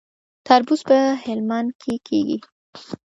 تربوز 0.45 0.81
په 0.89 0.97
هلمند 1.25 1.69
کې 1.81 1.93
کیږي 2.07 2.37